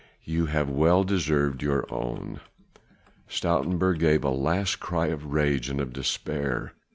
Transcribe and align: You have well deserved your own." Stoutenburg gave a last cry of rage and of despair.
You 0.23 0.47
have 0.47 0.67
well 0.67 1.03
deserved 1.03 1.61
your 1.61 1.85
own." 1.93 2.39
Stoutenburg 3.29 3.99
gave 3.99 4.23
a 4.23 4.31
last 4.31 4.79
cry 4.79 5.09
of 5.09 5.25
rage 5.27 5.69
and 5.69 5.79
of 5.79 5.93
despair. 5.93 6.73